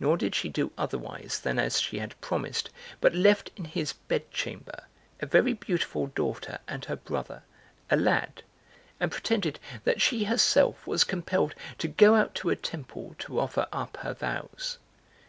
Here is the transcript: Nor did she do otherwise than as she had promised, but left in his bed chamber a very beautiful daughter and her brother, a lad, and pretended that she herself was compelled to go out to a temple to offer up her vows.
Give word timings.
Nor 0.00 0.16
did 0.16 0.34
she 0.34 0.48
do 0.48 0.72
otherwise 0.76 1.38
than 1.38 1.56
as 1.56 1.80
she 1.80 2.00
had 2.00 2.20
promised, 2.20 2.68
but 3.00 3.14
left 3.14 3.52
in 3.56 3.64
his 3.66 3.92
bed 3.92 4.28
chamber 4.32 4.88
a 5.20 5.26
very 5.26 5.52
beautiful 5.52 6.08
daughter 6.08 6.58
and 6.66 6.84
her 6.86 6.96
brother, 6.96 7.44
a 7.88 7.96
lad, 7.96 8.42
and 8.98 9.12
pretended 9.12 9.60
that 9.84 10.00
she 10.02 10.24
herself 10.24 10.84
was 10.84 11.04
compelled 11.04 11.54
to 11.78 11.86
go 11.86 12.16
out 12.16 12.34
to 12.34 12.50
a 12.50 12.56
temple 12.56 13.14
to 13.20 13.38
offer 13.38 13.68
up 13.72 13.98
her 13.98 14.14
vows. 14.14 14.78